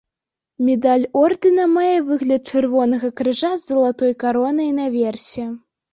Медаль 0.67 1.03
ордэна 1.23 1.67
мае 1.73 1.97
выгляд 2.09 2.49
чырвонага 2.53 3.11
крыжа 3.21 3.53
з 3.57 3.61
залатой 3.69 4.15
каронай 4.25 4.69
наверсе. 4.83 5.45